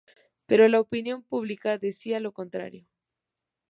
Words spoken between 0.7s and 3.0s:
opinión pública decía lo contrario.